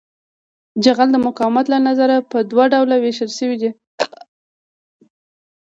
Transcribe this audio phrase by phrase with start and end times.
[0.83, 3.71] جغل د مقاومت له نظره په دوه ډلو ویشل شوی دی